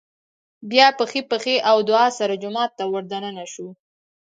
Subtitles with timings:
[0.69, 3.67] بيا په ښۍ پښې او دعا سره جومات ته ور دننه شو